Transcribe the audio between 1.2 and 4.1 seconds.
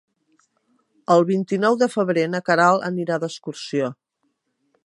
vint-i-nou de febrer na Queralt anirà d'excursió.